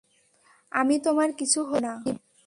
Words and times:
আমি 0.71 0.95
তোমার 0.99 1.29
কিছু 1.33 1.59
হতে 1.63 1.79
দিব 1.79 1.85
না। 1.85 1.93